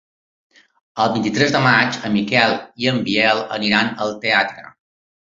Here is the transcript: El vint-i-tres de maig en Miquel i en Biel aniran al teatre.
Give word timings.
El 1.03 1.11
vint-i-tres 1.17 1.53
de 1.55 1.61
maig 1.65 1.99
en 2.09 2.15
Miquel 2.15 2.55
i 2.85 2.89
en 2.93 2.97
Biel 3.11 3.43
aniran 3.59 3.93
al 4.07 4.15
teatre. 4.25 4.65